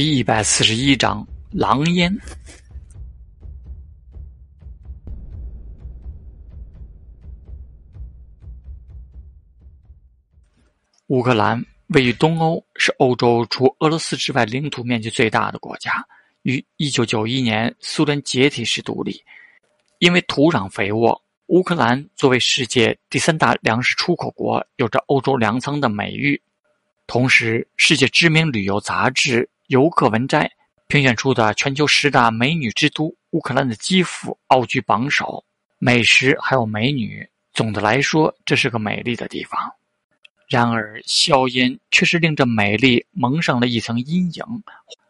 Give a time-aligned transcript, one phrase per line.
[0.00, 2.16] 第一百四十一章狼烟。
[11.08, 15.90] 乌克兰位于东欧，是欧洲除俄罗斯之外领土面积最大的国家。
[16.42, 19.20] 于一九九一年苏联解体时独立。
[19.98, 26.40] 因为土壤肥沃，乌克兰作为世界第三大粮食出口国，有着欧洲粮仓的美誉。
[27.08, 30.44] 同时，世界知名旅游杂志《游客文摘》
[30.86, 35.44] 评选出的全球十大美女之都——乌克兰的基辅傲居榜首。
[35.78, 39.60] 美食还有美女，总的来说，这是个美丽的地方。
[40.48, 44.44] 然而，硝烟却是令这美丽蒙上了一层阴影。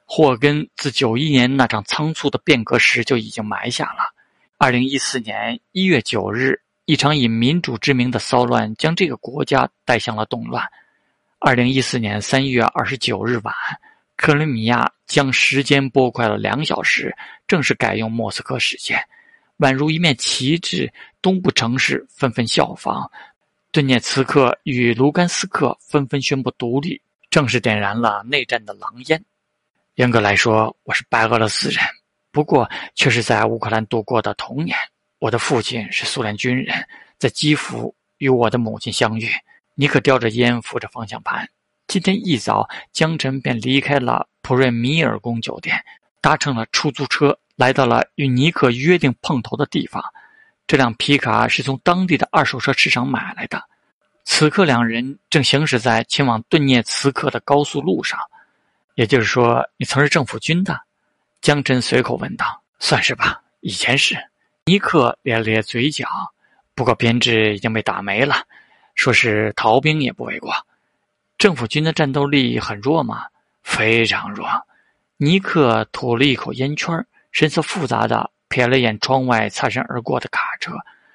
[0.05, 4.13] 祸根自九一年那场仓促的变革时就已经埋下了。
[4.57, 10.67] 二零一四年一月九日，一场以民主之名的骚乱将这个国家带向了动乱。
[11.39, 13.55] 二零一四年三月二十九日晚，
[14.19, 17.17] 克里米亚将时间拨快了两小时，
[17.47, 19.01] 正式改用莫斯科时间，
[19.59, 23.09] 宛如一面旗帜，东部城市纷纷效仿，
[23.71, 29.25] 顿涅茨克与卢甘斯克纷纷宣布独立，正式点燃了内战的狼烟。
[29.95, 31.81] 严格来说，我是白俄罗斯人。
[32.33, 34.77] 不过，却是在乌克兰度过的童年。
[35.21, 36.77] 我的父亲是苏联军人，
[37.19, 39.31] 在基辅与我的母亲相遇。
[39.77, 41.49] 尼克叼着烟，扶着方向盘。
[41.89, 45.75] 今天一早，江晨便离开了普瑞米尔宫酒店，
[46.21, 50.05] 搭乘了出租车，来到了与尼克约定碰头的地方。
[50.67, 53.63] 这辆皮卡是从当地的二手车市场买来的。
[54.25, 58.21] 此刻，两人正行驶在前往顿涅茨克的高速路上。
[58.95, 60.79] 也就是说，你曾是政府军的。
[61.41, 64.15] 江晨随口问道：“算是吧，以前是。”
[64.67, 66.07] 尼克咧咧嘴角，
[66.75, 68.43] 不过编制已经被打没了，
[68.95, 70.53] 说是逃兵也不为过。
[71.39, 73.25] 政府军的战斗力很弱吗？
[73.63, 74.49] 非常弱。
[75.19, 76.93] 尼克吐了一口烟圈，
[77.31, 80.73] 神色复杂的瞥了眼窗外擦身而过的卡车，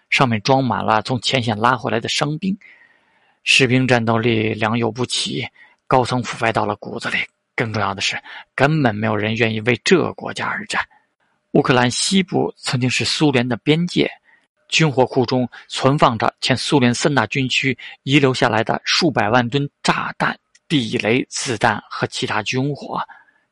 [0.10, 2.58] 上面装满了从前线拉回来的伤兵。
[3.44, 5.46] 士兵战斗力良莠不齐，
[5.88, 7.18] 高层腐败到了骨子里。
[7.54, 8.18] 更重要的是，
[8.56, 10.82] 根本没有人愿意为这个国家而战。
[11.52, 14.10] 乌克兰西部曾经是苏联的边界，
[14.68, 20.38] 军火库中存放着前苏联三大军区遗留下来的数百万吨炸弹、
[20.68, 23.00] 地雷、子弹和其他军火。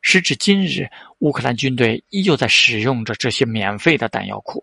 [0.00, 4.62] 时至今日，乌克兰军队依旧在使用着这些免费的弹药库。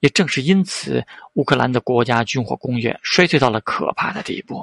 [0.00, 1.04] 也正是因此，
[1.34, 4.62] 乌克兰的国家军火工业衰退到了可怕的地步。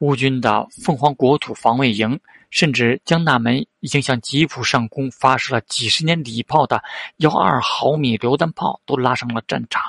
[0.00, 2.18] 乌军的凤凰国土防卫营。
[2.50, 6.80] 甚至将那门已经向吉普上空发射了几十年礼炮的
[7.16, 9.82] 幺二毫米榴弹炮都拉上了战场，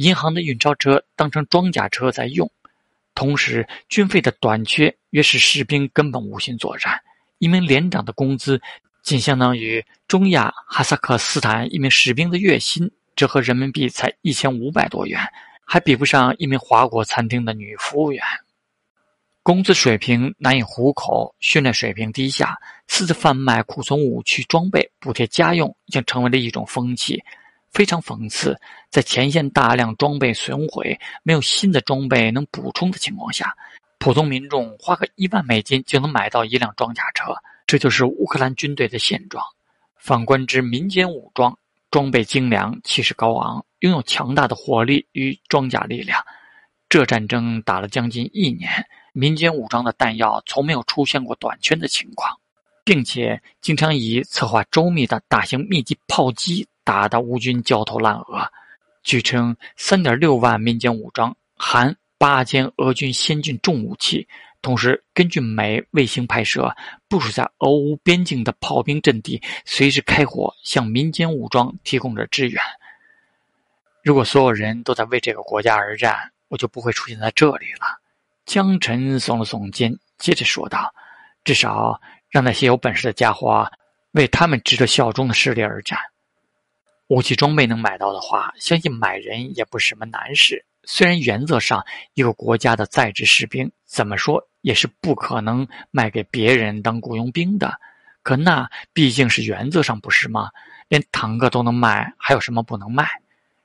[0.00, 2.50] 银行的运钞车当成装甲车在用。
[3.14, 6.98] 同时，军费的短缺约使士兵根本无心作战。
[7.36, 8.58] 一名连长的工资
[9.02, 15.20] 仅相当于中亚哈萨克斯坦一名士兵的月薪，折合人民币才一千五百多元，
[15.66, 18.24] 还比不上一名华国餐厅的女服务员。
[19.42, 22.56] 工资水平难以糊口，训练水平低下，
[22.88, 27.22] 私自贩卖库存武器装备补贴家用，已经成为了一种风气。
[27.72, 28.58] 非常讽刺，
[28.90, 33.54] 在前线大量装备损毁、没有新的装备能补充的情况下，
[33.98, 37.34] 普通民众花个一万美金就能买到一辆装甲车，
[37.66, 39.44] 这就是乌克兰军队的现状。
[39.96, 41.56] 反观之民间武装，
[41.90, 46.24] 装备精良，气势高昂，拥有强大的火力与装甲力量。
[46.88, 48.68] 这战争打了将近一年。
[49.12, 52.30] 民间武装的弹药从没有出现过短缺的情况，
[52.84, 58.50] 并且经常以策划周密的大型密集炮击打得乌军焦头烂额。
[59.02, 64.28] 据称，三点六万民间武装含八千俄军先进重武器，
[64.60, 66.74] 同时根据美卫星拍摄，
[67.08, 72.62] 部署在俄乌边境的炮兵阵地随时开火，向民间武装提供着支援。
[74.02, 78.00] 如果所有人都在为这个国家而战，我就不会出现在这里了。
[78.44, 80.92] 江晨耸了耸肩，接着说道
[81.44, 83.70] ：“至少让那些有本事的家伙
[84.12, 85.98] 为他们值得效忠的势力而战。
[87.10, 90.64] 武器装备能买到的话，相信买人也不是什么难事。
[90.84, 91.84] 虽然原则上，
[92.14, 97.74] 一个国家的在职士兵怎么说也是不可能卖给别人当雇佣兵的，
[98.22, 100.50] 可那毕竟是原则上，不是吗？
[100.86, 103.04] 连坦克都能卖，还有什么不能卖？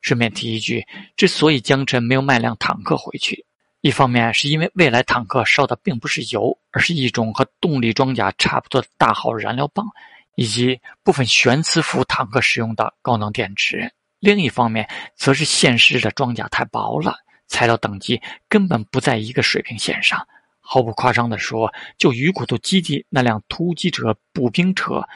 [0.02, 0.84] 顺便提一句，
[1.16, 3.46] 之所以江晨没有卖辆坦克回去。”
[3.82, 9.86] 一方面是因为未来坦克烧的并不是油，而是一种和动力装甲差不多的大号燃料棒，
[10.36, 13.92] 以及部分悬磁浮坦克使用的高能电池。
[14.20, 17.16] 另一方面，则是现实的装甲太薄了，
[17.48, 20.26] 材料等级根本不在一个水平线上。
[20.60, 25.08] 毫不夸张地说，就鱼骨头基地那辆突击者步兵车，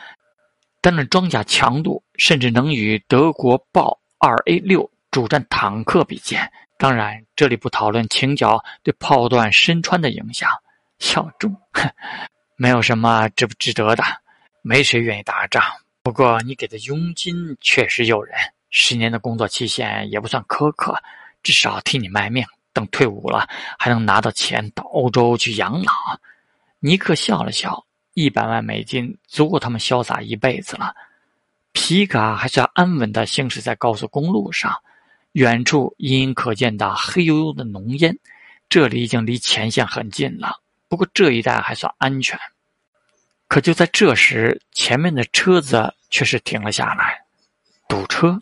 [0.80, 6.52] 但那装甲强度甚至能与德国豹二 A 六主战坦克比肩。
[6.78, 10.50] 当然，这里不讨论倾角对炮弹身穿的影响。
[11.00, 11.56] 小众，
[12.56, 14.04] 没有什么值不值得的，
[14.62, 15.64] 没谁愿意打仗。
[16.02, 18.36] 不过你给的佣金确实诱人，
[18.70, 20.96] 十年的工作期限也不算苛刻，
[21.44, 23.48] 至少替你卖命，等退伍了
[23.78, 25.92] 还能拿到钱到欧洲去养老。
[26.80, 30.96] 尼克笑了笑，一百万美金足够他们潇洒一辈子了。
[31.72, 34.74] 皮卡还算安稳地行驶在高速公路上。
[35.34, 38.18] 远处隐隐可见的黑黝黝的浓烟，
[38.68, 40.60] 这里已经离前线很近了。
[40.88, 42.40] 不过这一带还算安全。
[43.50, 47.20] 可就在这时，前面的车子却是停了下来，
[47.88, 48.42] 堵车。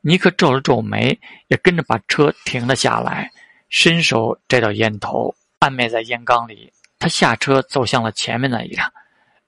[0.00, 3.28] 尼克皱了皱眉，也跟着把车停了下来，
[3.68, 6.72] 伸手摘掉烟头，按灭在烟缸里。
[7.00, 8.90] 他下车走向了前面那一辆。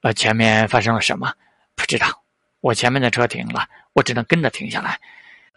[0.01, 1.33] 呃，前面发生了什么？
[1.77, 2.07] 不知道。
[2.61, 4.99] 我前面的车停了，我只能跟着停下来。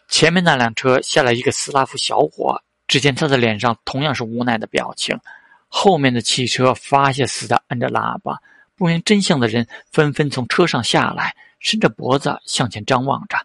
[0.07, 5.19] 前面那辆车下来一个斯拉夫小伙，只见他的脸上同样是无奈的表情。
[5.67, 8.39] 后面的汽车发泄似的按着喇叭，
[8.81, 13.37] 不明真相的人纷纷从车上下来，伸着脖子向前张望着。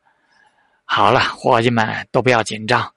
[0.87, 2.95] 好了，伙计们都不要紧张，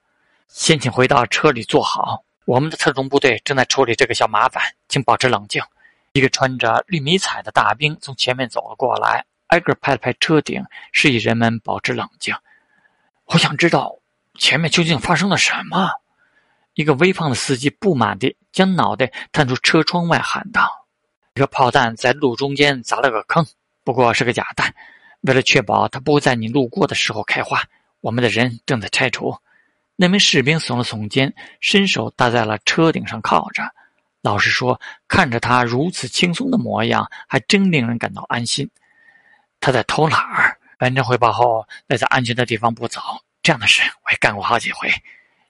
[0.48, 2.24] 先请回到车里坐好。
[2.46, 5.62] 我们的特种部队正在处理这个小麻烦，请保持冷静。
[6.12, 12.34] 一个穿着绿迷彩的大兵从前面走了过来，挨个拍了拍车顶，示意人们保持冷静。
[13.26, 13.98] 我想知道
[14.38, 15.90] 前面究竟发生了什么。
[16.72, 20.86] 一个微胖的司机不满地将脑袋探出车窗外喊道
[21.34, 23.46] ：“一个炮弹在路中间砸了个坑，
[23.84, 24.74] 不过是个假弹。
[25.22, 27.62] 为了确保它不会在你路过的时候开花，
[28.00, 29.36] 我们的人正在拆除。”
[29.96, 33.62] 那名士兵耸了耸肩，伸手搭在了车顶上靠着。
[34.22, 38.70] 老实说，看着他如此轻松的模样，还真令人感到安心。
[39.60, 40.56] 他在偷懒儿。
[40.78, 43.02] 完成汇报后，待在安全的地方不走。
[43.42, 44.90] 这样的事我也干过好几回。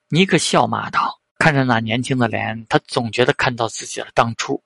[0.09, 4.61] 尼克笑骂道：“看着那年轻的脸，他总觉得看到自己的当初。”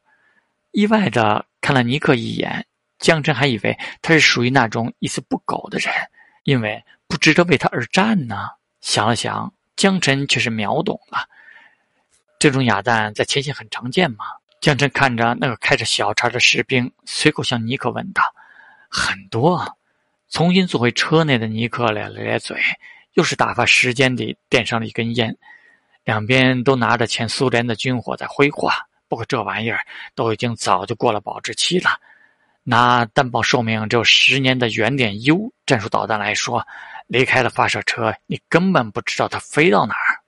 [0.74, 2.66] 意外的看了尼克一眼，
[2.98, 5.94] 江晨还以为他是属于那种一丝不苟的人，
[6.42, 8.48] 因为不值得为他而战呢。
[8.80, 11.28] 想了想，江晨却是秒懂了。
[12.40, 14.24] 这种哑弹在前线很常见嘛？
[14.60, 18.22] 江晨看着那个开着小差的士兵，随口向尼克问道
[18.90, 19.78] ：“很多。”
[20.28, 22.60] 重新坐回车内的尼克咧了咧嘴，
[23.12, 25.36] 又是打发时间地点上了一根烟。
[26.02, 28.68] 两边都拿着前苏联的军火在挥霍，
[29.14, 29.78] 不过这玩意儿
[30.16, 32.00] 都已经早就过了保质期了。
[32.64, 36.66] 拿弹保寿命只有十年的原点 U 战术导弹来说，
[37.06, 40.18] 离开了发射车，你根本不知道它飞到哪儿。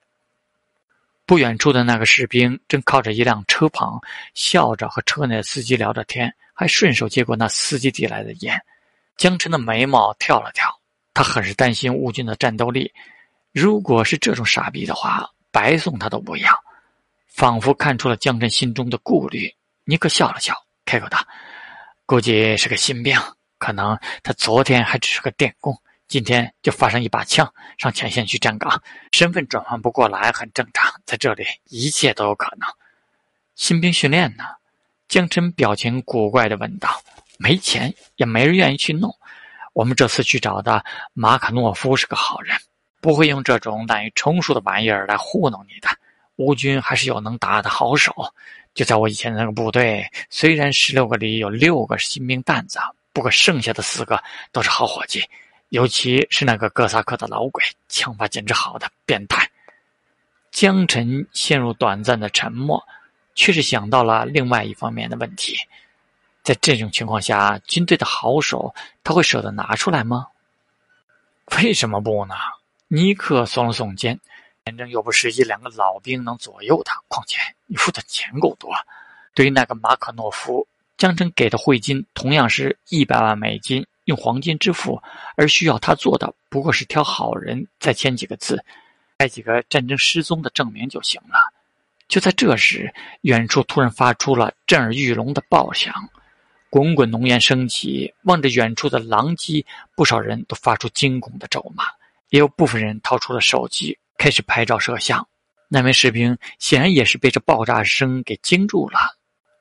[1.25, 3.99] 不远处的那个士兵正靠着一辆车旁，
[4.33, 8.57] 笑着和车内的司机聊着天，还顺手接过那司机递来的烟。
[9.17, 10.73] 江晨的眉毛跳了跳，
[11.13, 12.89] 他很是担心吴军的战斗力。
[13.51, 16.63] 如果是这种傻逼的话，白送他都不要。
[17.37, 19.55] 仿佛看出了江晨心中的顾虑，
[19.85, 20.55] 尼克笑了笑，
[20.85, 21.19] 开口道
[22.07, 23.15] ：“估计是个新兵，
[23.59, 28.81] 可能他昨天还只是个电工，今天就发上一把枪，上前线去站岗，
[29.11, 30.91] 身份转换不过来很正常。
[31.05, 32.67] 在这里，一切都有可能。”
[33.53, 34.43] 新兵训练呢？
[35.07, 36.89] 江晨表情古怪的问道。
[37.37, 39.15] 没钱，也没人愿意去弄。
[39.73, 40.83] 我们这次去找的
[41.13, 42.57] 马卡诺夫是个好人，
[42.99, 45.87] 不会用这种滥竽充数的玩意儿来糊弄你的。
[46.37, 48.13] 吴军还是有能打的好手。
[48.73, 52.79] 就在我以前的那个部队，虽然十六个里有六个是新兵蛋子，
[53.11, 55.23] 不过剩下的四个都是好伙计。
[55.69, 59.49] 尤其是那个哥萨克的老鬼，枪法简直好的变态。
[60.49, 62.81] 江晨陷入短暂的沉默，
[63.35, 65.57] 却是想到了另外一方面的问题。
[66.41, 70.27] 在这种情况下，军队的好手他会舍得拿出来吗？
[71.57, 72.35] 为什么不呢？
[72.87, 74.17] 尼克耸了耸肩，
[74.67, 77.01] 反正又不是一两个老兵能左右他。
[77.07, 78.69] 况且你付的钱够多。
[79.33, 85.01] 对于那个马可诺夫，江晨给的汇金同样是一百万美金，用黄金支付，
[85.37, 88.61] 而需要他做的不过是挑好人，再签几个字，
[89.17, 91.53] 盖几个战争失踪的证明就行了。
[92.09, 95.93] 就在这时，远处突然发出了震耳欲聋的爆响。
[96.69, 101.85] 滚滚浓烟升起，望着远处的狼藉，不少人都发出惊恐的咒骂，
[102.31, 105.27] 也有部分人掏出了手机，开始拍照摄像。
[105.67, 108.99] 那名士兵显然也是被这爆炸声给惊住了，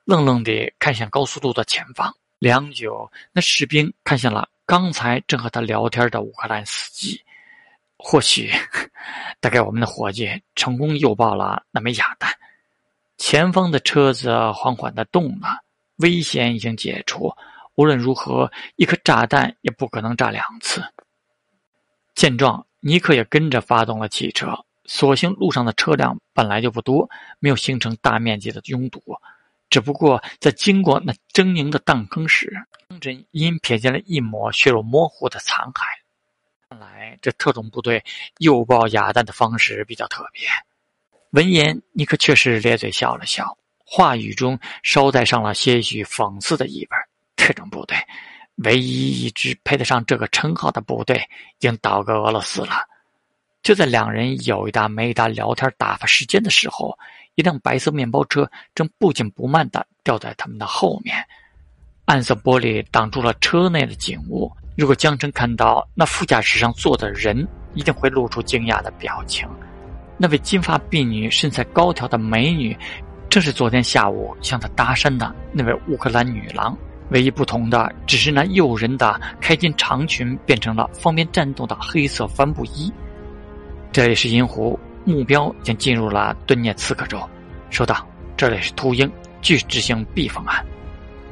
[0.04, 2.14] 愣愣地看向高速路的前方。
[2.38, 7.20] 良久，那士兵看向了刚才正和他聊天的乌克兰司机，
[7.96, 8.52] 或许，
[9.40, 12.32] 大概我们的伙计成功诱爆了那枚哑弹。
[13.18, 15.62] 前方的车子缓缓地动了。
[16.00, 17.32] 危险已经解除，
[17.74, 20.84] 无论如何，一颗炸弹也不可能炸两次。
[22.14, 24.56] 见状，尼克也跟着发动了汽车。
[24.84, 29.02] 所幸路上的车辆本来就不多，没有形成大面积的拥堵。
[29.68, 32.48] 只不过在经过那狰狞的弹坑时，
[32.88, 35.82] 张真因瞥见了一抹血肉模糊的残骸。
[36.68, 38.04] 看来这特种部队
[38.38, 40.46] 诱爆哑弹的方式比较特别。
[41.30, 46.96] 闻言，尼克却是咧嘴笑了笑，话语中捎带上了些许讽刺的意味。
[47.34, 47.96] 特种部队，
[48.64, 52.76] 唯一一支配得上这个称号的部队，已经倒戈俄罗斯了。
[53.62, 56.96] 就在两人有一搭没一搭聊天打发时间的时候，
[57.34, 61.16] 一辆白色面包车正不紧不慢地掉在他们的后面。
[62.04, 64.50] 暗色玻璃挡住了车内的景物。
[64.76, 69.48] 如果江澄看到那副驾驶上坐的人，一定会露出惊讶的表情。
[70.16, 72.76] 那位金发碧女、身材高挑的美女，
[73.28, 76.76] 正是昨天下午向他搭讪的那位乌克兰女郎。
[77.10, 82.92] 唯一不同的，只是那诱人的开襟长裙变成了方便战斗的黑色帆布衣。
[83.92, 87.18] 这里是银狐，目标已经进入了顿涅茨克州。
[87.70, 89.10] 收到，这里是秃鹰，
[89.40, 90.64] 继续执行 B 方案。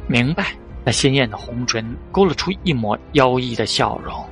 [0.07, 0.47] 明白。
[0.87, 4.23] 那鲜艳的红唇勾勒出一抹妖异的笑容。